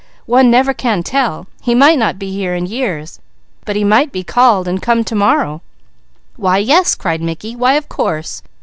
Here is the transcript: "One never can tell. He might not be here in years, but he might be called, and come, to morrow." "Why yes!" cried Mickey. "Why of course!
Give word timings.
"One 0.25 0.49
never 0.49 0.73
can 0.73 1.03
tell. 1.03 1.45
He 1.61 1.75
might 1.75 1.99
not 1.99 2.17
be 2.17 2.31
here 2.31 2.55
in 2.55 2.65
years, 2.65 3.19
but 3.65 3.75
he 3.75 3.83
might 3.83 4.11
be 4.11 4.23
called, 4.23 4.67
and 4.67 4.81
come, 4.81 5.03
to 5.03 5.13
morrow." 5.15 5.61
"Why 6.37 6.57
yes!" 6.57 6.95
cried 6.95 7.21
Mickey. 7.21 7.55
"Why 7.55 7.73
of 7.75 7.87
course! 7.87 8.41